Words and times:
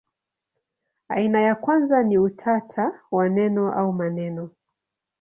Aina 1.09 1.41
ya 1.41 1.55
kwanza 1.55 2.03
ni 2.03 2.17
utata 2.17 3.01
wa 3.11 3.29
neno 3.29 3.73
au 3.73 3.93
maneno. 3.93 4.49